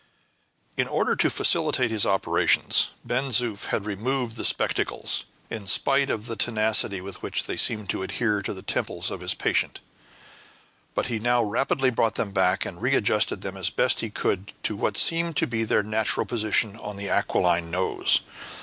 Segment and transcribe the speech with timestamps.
[0.77, 6.25] In order to facilitate his operations, Ben Zoof had removed the spectacles in spite of
[6.25, 9.79] the tenacity with which they seemed to adhere to the temples of his patient;
[10.95, 14.75] but he now rapidly brought them back and readjusted them as best he could to
[14.75, 18.21] what seemed to be their natural position on the aquiline nose.